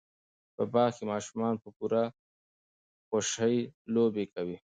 په 0.55 0.63
باغ 0.73 0.91
کې 0.97 1.03
ماشومان 1.11 1.53
په 1.63 1.69
پوره 1.77 2.03
خوشحۍ 3.07 3.57
لوبې 3.93 4.25
کوي. 4.33 4.57